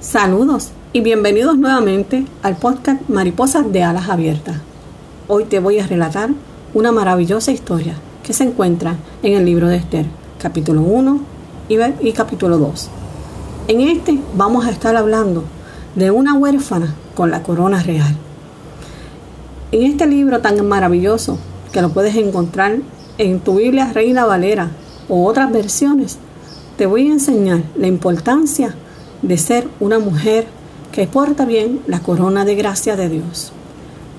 [0.00, 4.58] Saludos y bienvenidos nuevamente al podcast Mariposas de Alas Abiertas.
[5.26, 6.30] Hoy te voy a relatar
[6.72, 10.06] una maravillosa historia que se encuentra en el libro de Esther,
[10.40, 11.20] capítulo 1
[11.68, 12.90] y, capítulo 2.
[13.66, 15.42] En este vamos a estar hablando
[15.96, 18.14] de una huérfana con la corona real.
[19.72, 21.38] En este libro tan maravilloso
[21.72, 22.76] que lo puedes encontrar
[23.18, 24.70] en tu Biblia Reina Valera
[25.08, 26.18] o otras versiones,
[26.76, 28.87] te voy a enseñar la importancia de
[29.36, 30.46] ser una mujer
[30.92, 33.52] que porta bien la corona de gracia de Dios.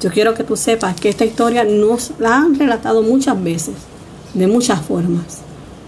[0.01, 3.75] Yo quiero que tú sepas que esta historia nos la han relatado muchas veces,
[4.33, 5.39] de muchas formas,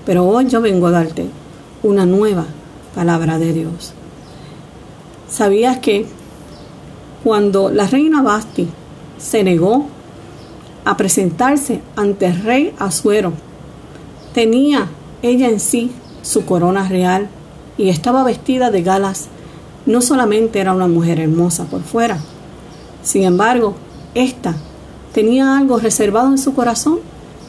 [0.05, 1.27] pero hoy yo vengo a darte
[1.83, 2.45] una nueva
[2.93, 3.93] palabra de Dios.
[5.29, 6.05] ¿Sabías que
[7.23, 8.67] cuando la reina Basti
[9.17, 9.85] se negó
[10.83, 13.33] a presentarse ante el rey Azuero,
[14.33, 14.89] tenía
[15.21, 15.91] ella en sí
[16.21, 17.29] su corona real
[17.81, 19.27] y estaba vestida de galas.
[19.87, 22.19] No solamente era una mujer hermosa por fuera,
[23.03, 23.73] sin embargo,
[24.13, 24.55] esta
[25.13, 26.99] tenía algo reservado en su corazón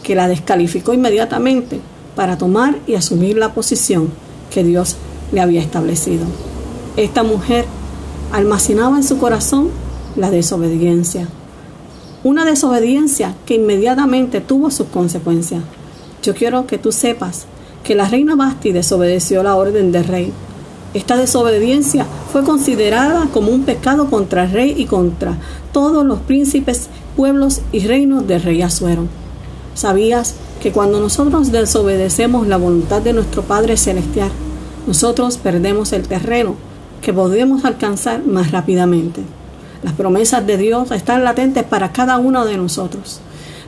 [0.02, 1.80] que la descalificó inmediatamente
[2.16, 4.08] para tomar y asumir la posición
[4.50, 4.96] que Dios
[5.30, 6.24] le había establecido.
[6.96, 7.66] Esta mujer
[8.32, 9.68] almacenaba en su corazón
[10.16, 11.28] la desobediencia,
[12.24, 15.62] una desobediencia que inmediatamente tuvo sus consecuencias.
[16.22, 17.46] Yo quiero que tú sepas
[17.84, 20.32] que la reina Basti desobedeció la orden del rey.
[20.94, 25.38] Esta desobediencia fue considerada como un pecado contra el rey y contra
[25.72, 29.06] todos los príncipes, pueblos y reinos del rey Azuero.
[29.74, 34.30] ¿Sabías que cuando nosotros desobedecemos la voluntad de nuestro Padre Celestial,
[34.86, 36.56] nosotros perdemos el terreno
[37.00, 39.22] que podemos alcanzar más rápidamente?
[39.82, 43.20] Las promesas de Dios están latentes para cada uno de nosotros,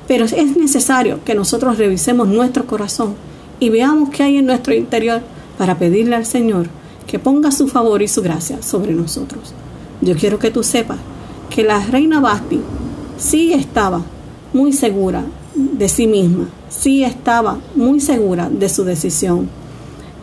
[0.07, 3.15] pero es necesario que nosotros revisemos nuestro corazón
[3.65, 5.23] y veamos qué hay en nuestro interior
[5.57, 6.67] para pedirle al Señor
[7.07, 9.55] que ponga su favor y su gracia sobre nosotros.
[10.03, 10.99] Yo quiero que tú sepas
[11.49, 12.61] que la reina Basti
[13.17, 14.03] sí estaba
[14.53, 15.25] muy segura
[15.55, 19.49] de sí misma, sí estaba muy segura de su decisión.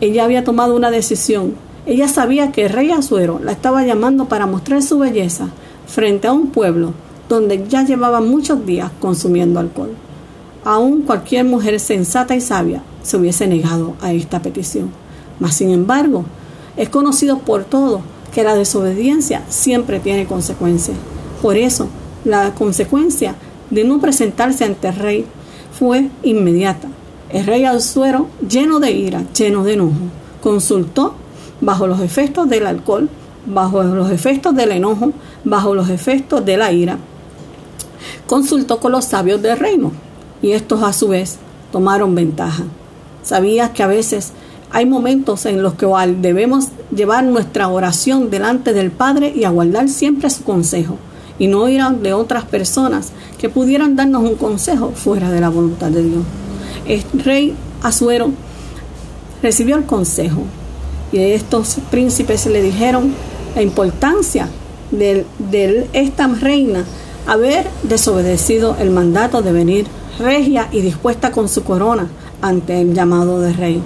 [0.00, 1.54] Ella había tomado una decisión.
[1.84, 5.48] Ella sabía que el rey Azuero la estaba llamando para mostrar su belleza
[5.88, 6.92] frente a un pueblo
[7.28, 9.90] donde ya llevaba muchos días consumiendo alcohol.
[10.64, 14.90] Aún cualquier mujer sensata y sabia se hubiese negado a esta petición.
[15.40, 16.24] Mas, sin embargo,
[16.76, 18.00] es conocido por todos
[18.32, 20.96] que la desobediencia siempre tiene consecuencias.
[21.42, 21.88] Por eso,
[22.24, 23.34] la consecuencia
[23.70, 25.26] de no presentarse ante el rey
[25.76, 26.86] fue inmediata.
[27.30, 31.14] El rey Alzuero, lleno de ira, lleno de enojo, consultó
[31.60, 33.08] bajo los efectos del alcohol,
[33.46, 35.12] bajo los efectos del enojo,
[35.42, 36.98] bajo los efectos de la ira.
[38.28, 39.90] Consultó con los sabios del reino
[40.42, 41.38] y estos a su vez
[41.70, 42.64] tomaron ventaja.
[43.22, 44.32] ¿Sabías que a veces
[44.70, 45.86] hay momentos en los que
[46.20, 50.96] debemos llevar nuestra oración delante del Padre y aguardar siempre su consejo
[51.38, 55.50] y no ir a de otras personas que pudieran darnos un consejo fuera de la
[55.50, 56.24] voluntad de Dios?
[56.86, 58.30] El rey Azuero
[59.42, 60.42] recibió el consejo
[61.12, 63.12] y estos príncipes le dijeron
[63.54, 64.48] la importancia
[64.90, 66.84] de, de esta reina
[67.26, 69.86] haber desobedecido el mandato de venir
[70.18, 72.08] regia y dispuesta con su corona
[72.40, 73.82] ante el llamado de rey.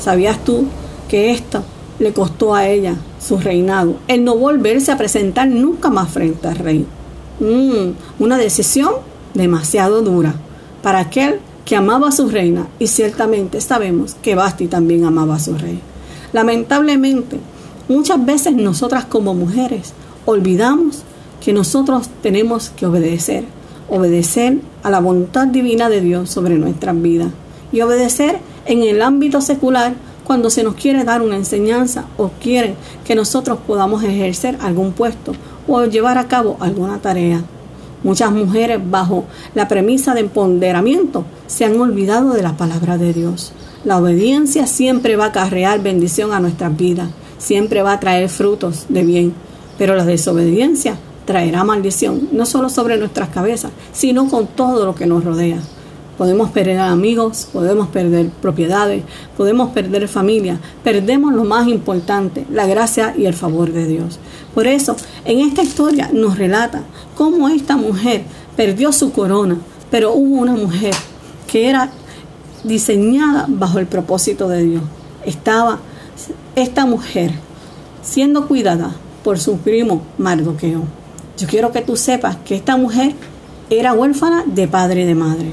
[0.00, 0.66] ¿Sabías tú
[1.08, 1.62] que esto
[1.98, 6.56] le costó a ella su reinado, el no volverse a presentar nunca más frente al
[6.56, 6.86] rey?
[7.40, 8.94] Mm, una decisión
[9.34, 10.34] demasiado dura
[10.82, 15.40] para aquel que amaba a su reina y ciertamente sabemos que Basti también amaba a
[15.40, 15.80] su rey.
[16.32, 17.38] Lamentablemente,
[17.88, 19.92] muchas veces nosotras como mujeres
[20.26, 21.02] olvidamos
[21.40, 23.44] que nosotros tenemos que obedecer,
[23.90, 27.32] obedecer a la voluntad divina de Dios sobre nuestras vidas
[27.72, 32.74] y obedecer en el ámbito secular cuando se nos quiere dar una enseñanza o quieren
[33.04, 35.32] que nosotros podamos ejercer algún puesto
[35.66, 37.42] o llevar a cabo alguna tarea.
[38.02, 39.24] Muchas mujeres bajo
[39.54, 43.52] la premisa de empoderamiento se han olvidado de la palabra de Dios.
[43.84, 47.08] La obediencia siempre va a acarrear bendición a nuestras vidas,
[47.38, 49.34] siempre va a traer frutos de bien,
[49.78, 50.96] pero la desobediencia
[51.30, 55.60] traerá maldición, no solo sobre nuestras cabezas, sino con todo lo que nos rodea.
[56.18, 59.04] Podemos perder amigos, podemos perder propiedades,
[59.36, 64.18] podemos perder familia, perdemos lo más importante, la gracia y el favor de Dios.
[64.56, 66.82] Por eso, en esta historia nos relata
[67.14, 68.24] cómo esta mujer
[68.56, 69.56] perdió su corona,
[69.88, 70.96] pero hubo una mujer
[71.46, 71.92] que era
[72.64, 74.82] diseñada bajo el propósito de Dios.
[75.24, 75.78] Estaba
[76.56, 77.30] esta mujer
[78.02, 80.99] siendo cuidada por su primo Mardoqueo.
[81.40, 83.14] Yo quiero que tú sepas que esta mujer
[83.70, 85.52] era huérfana de padre y de madre.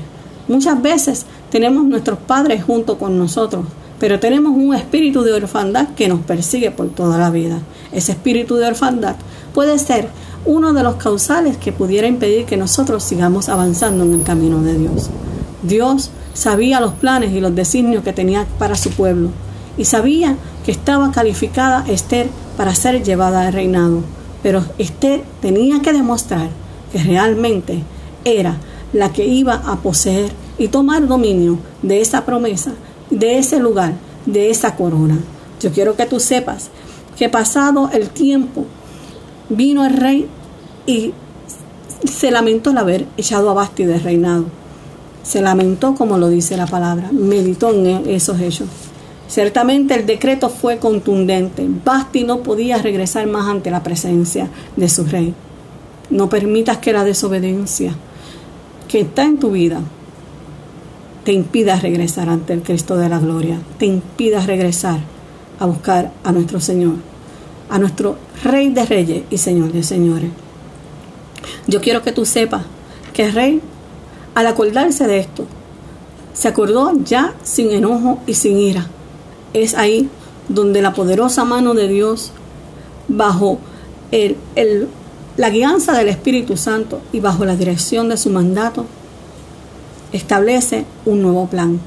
[0.50, 3.66] Muchas veces tenemos nuestros padres junto con nosotros,
[3.98, 7.60] pero tenemos un espíritu de orfandad que nos persigue por toda la vida.
[7.94, 9.16] Ese espíritu de orfandad
[9.54, 10.10] puede ser
[10.46, 14.78] uno de los causales que pudiera impedir que nosotros sigamos avanzando en el camino de
[14.78, 15.10] Dios.
[15.64, 19.30] Dios sabía los planes y los designios que tenía para su pueblo
[19.78, 20.36] y sabía
[20.66, 24.17] que estaba calificada Esther para ser llevada al reinado.
[24.44, 26.50] Pero Esther tenía que demostrar
[26.92, 27.84] que realmente
[28.24, 28.58] era
[28.94, 32.74] la que iba a poseer y tomar dominio de esa promesa,
[33.10, 33.94] de ese lugar,
[34.26, 35.18] de esa corona.
[35.60, 36.70] Yo quiero que tú sepas
[37.18, 38.66] que pasado el tiempo
[39.50, 40.28] vino el rey
[40.86, 41.14] y
[42.06, 44.46] se lamentó el haber echado a Basti del reinado.
[45.24, 48.68] Se lamentó como lo dice la palabra, meditó en esos hechos.
[49.28, 51.68] Ciertamente el decreto fue contundente.
[51.84, 55.34] Basti no podía regresar más ante la presencia de su rey.
[56.10, 57.94] No permitas que la desobediencia
[58.88, 59.82] que está en tu vida
[61.26, 65.00] te impida regresar ante el Cristo de la gloria, te impida regresar
[65.60, 66.96] a buscar a nuestro Señor,
[67.70, 70.30] a nuestro Rey de Reyes y Señor de Señores.
[71.68, 72.64] Yo quiero que tú sepas
[73.14, 73.62] que el Rey,
[74.36, 75.46] al acordarse de esto,
[76.32, 78.88] se acordó ya sin enojo y sin ira.
[79.54, 80.10] Es ahí
[80.50, 82.32] donde la poderosa mano de Dios,
[83.08, 83.60] bajo
[84.12, 84.38] el,
[85.38, 88.86] la guianza del Espíritu Santo y bajo la dirección de su mandato,
[90.12, 91.80] establece un nuevo plan.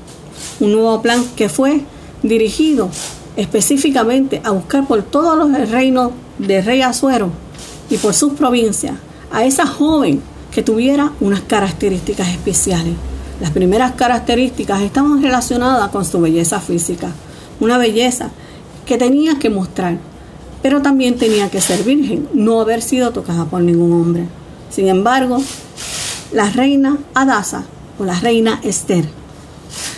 [0.60, 1.82] Un nuevo plan que fue
[2.22, 2.90] dirigido
[3.36, 7.30] específicamente a buscar por todos los reinos de Rey Azuero
[7.88, 8.94] y por sus provincias
[9.32, 10.20] a esa joven
[10.50, 12.94] que tuviera unas características especiales.
[13.40, 17.08] Las primeras características estaban relacionadas con su belleza física,
[17.60, 18.30] una belleza
[18.86, 19.98] que tenía que mostrar,
[20.62, 24.26] pero también tenía que ser virgen, no haber sido tocada por ningún hombre.
[24.70, 25.38] Sin embargo,
[26.32, 27.64] la reina Adasa
[28.04, 29.04] la reina Esther,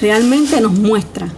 [0.01, 1.29] realmente nos muestra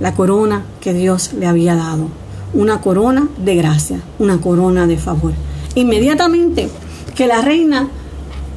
[0.00, 2.08] la corona que Dios le había dado.
[2.52, 5.32] Una corona de gracia, una corona de favor.
[5.74, 6.68] Inmediatamente
[7.14, 7.88] que la reina,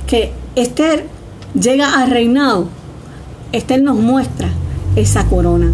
[0.08, 1.08] que Esther
[1.54, 2.68] llega al reinado,
[3.52, 4.50] Esther nos muestra
[4.96, 5.74] esa corona.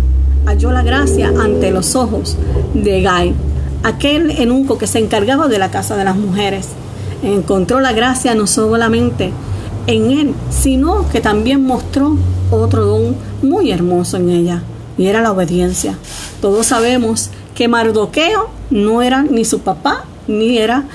[0.50, 2.36] Halló la gracia ante los ojos
[2.74, 3.36] de Gai,
[3.84, 6.70] aquel enuco que se encargaba de la casa de las mujeres.
[7.22, 9.32] Encontró la gracia no solamente
[9.86, 12.18] en él, sino que también mostró
[12.50, 14.64] otro don muy hermoso en ella,
[14.98, 16.00] y era la obediencia.
[16.42, 20.86] Todos sabemos que Mardoqueo no era ni su papá, ni era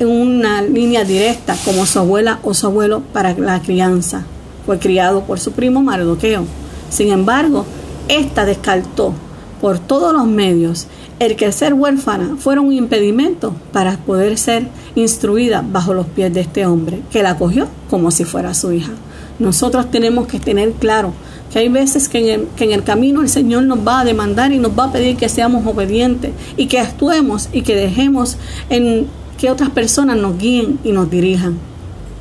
[0.00, 4.24] una línea directa como su abuela o su abuelo para la crianza.
[4.66, 6.46] Fue criado por su primo Mardoqueo.
[6.90, 7.64] Sin embargo,
[8.08, 9.14] esta descartó
[9.60, 10.86] por todos los medios
[11.20, 16.40] el que ser huérfana fuera un impedimento para poder ser instruida bajo los pies de
[16.40, 18.92] este hombre, que la acogió como si fuera su hija.
[19.38, 21.12] Nosotros tenemos que tener claro
[21.52, 24.04] que hay veces que en, el, que en el camino el Señor nos va a
[24.04, 28.36] demandar y nos va a pedir que seamos obedientes y que actuemos y que dejemos
[28.70, 29.06] en
[29.38, 31.56] que otras personas nos guíen y nos dirijan.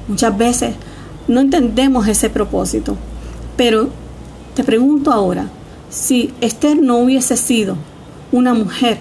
[0.08, 0.76] Muchas veces
[1.28, 2.96] no entendemos ese propósito,
[3.58, 3.90] pero
[4.56, 5.48] te pregunto ahora,
[5.94, 7.78] si Esther no hubiese sido
[8.32, 8.98] una mujer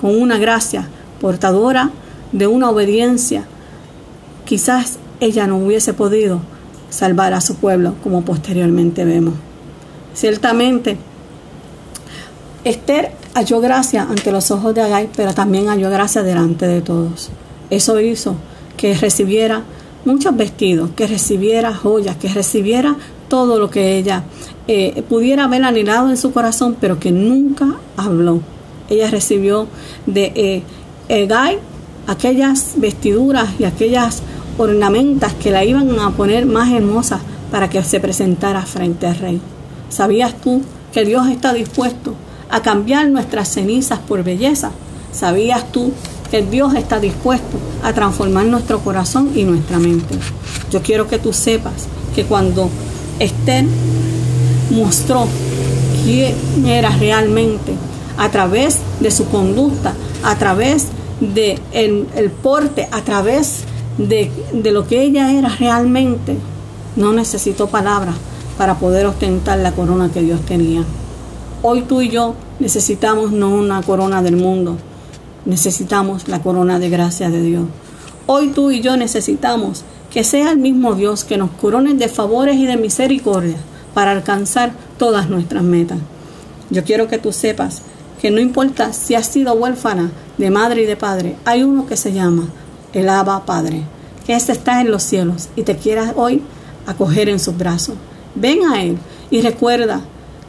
[0.00, 0.88] con una gracia
[1.20, 1.90] portadora
[2.32, 3.44] de una obediencia,
[4.44, 6.40] quizás ella no hubiese podido
[6.90, 9.34] salvar a su pueblo como posteriormente vemos.
[10.12, 10.96] Ciertamente,
[12.64, 17.30] Esther halló gracia ante los ojos de Agai, pero también halló gracia delante de todos.
[17.70, 18.34] Eso hizo
[18.76, 19.62] que recibiera
[20.04, 22.96] muchos vestidos, que recibiera joyas, que recibiera
[23.28, 24.24] todo lo que ella
[24.66, 28.40] eh, pudiera haber anhelado en su corazón, pero que nunca habló.
[28.88, 29.66] Ella recibió
[30.06, 30.32] de
[31.08, 31.28] eh,
[32.06, 34.22] aquellas vestiduras y aquellas
[34.56, 37.20] ornamentas que la iban a poner más hermosa
[37.50, 39.40] para que se presentara frente al rey.
[39.88, 42.14] ¿Sabías tú que Dios está dispuesto
[42.50, 44.70] a cambiar nuestras cenizas por belleza?
[45.12, 45.92] ¿Sabías tú
[46.30, 50.14] que Dios está dispuesto a transformar nuestro corazón y nuestra mente?
[50.70, 52.68] Yo quiero que tú sepas que cuando
[53.18, 53.64] Esther
[54.70, 55.26] mostró
[56.04, 56.34] quién
[56.66, 57.74] era realmente
[58.16, 59.94] a través de su conducta,
[60.24, 60.88] a través
[61.20, 63.64] de el, porte, a través
[63.96, 66.36] de, de lo que ella era realmente.
[66.96, 68.16] No necesitó palabras
[68.56, 70.84] para poder ostentar la corona que Dios tenía.
[71.62, 74.76] Hoy tú y yo necesitamos no una corona del mundo,
[75.44, 77.64] necesitamos la corona de gracia de Dios.
[78.26, 82.56] Hoy tú y yo necesitamos que sea el mismo Dios que nos corone de favores
[82.56, 83.56] y de misericordia
[83.94, 85.98] para alcanzar todas nuestras metas.
[86.70, 87.82] Yo quiero que tú sepas
[88.20, 91.96] que no importa si has sido huérfana de madre y de padre, hay uno que
[91.96, 92.48] se llama
[92.92, 93.82] el Abba Padre,
[94.26, 96.42] que este está en los cielos y te quiera hoy
[96.86, 97.96] acoger en sus brazos.
[98.34, 98.98] Ven a Él
[99.30, 100.00] y recuerda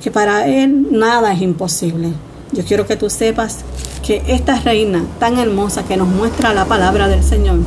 [0.02, 2.10] que para Él nada es imposible.
[2.52, 3.60] Yo quiero que tú sepas
[4.06, 7.60] que esta reina tan hermosa que nos muestra la palabra del Señor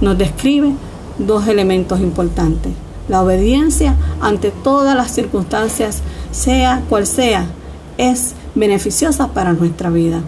[0.00, 0.72] nos describe
[1.18, 2.72] dos elementos importantes.
[3.08, 6.00] La obediencia ante todas las circunstancias,
[6.30, 7.46] sea cual sea,
[7.98, 10.20] es beneficiosa para nuestra vida.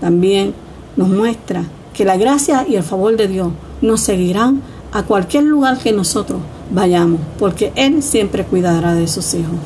[0.00, 0.54] También
[0.96, 3.48] nos muestra que la gracia y el favor de Dios
[3.82, 9.56] nos seguirán a cualquier lugar que nosotros vayamos, porque Él siempre cuidará de sus hijos.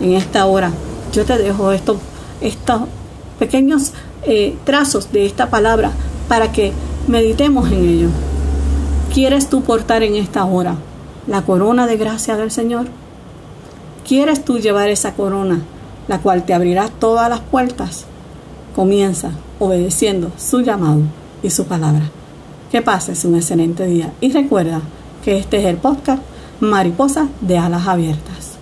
[0.00, 0.72] En esta hora
[1.12, 1.98] yo te dejo estos,
[2.40, 2.82] estos
[3.38, 3.92] pequeños
[4.24, 5.92] eh, trazos de esta palabra
[6.28, 6.72] para que
[7.06, 8.08] meditemos en ello.
[9.14, 10.74] ¿Quieres tú portar en esta hora
[11.28, 12.86] la corona de gracia del Señor?
[14.04, 15.62] ¿Quieres tú llevar esa corona,
[16.08, 18.06] la cual te abrirá todas las puertas?
[18.74, 19.30] Comienza
[19.60, 21.02] obedeciendo su llamado
[21.44, 22.10] y su palabra.
[22.72, 24.82] Que pases un excelente día y recuerda
[25.24, 26.20] que este es el podcast
[26.58, 28.53] Mariposa de Alas Abiertas.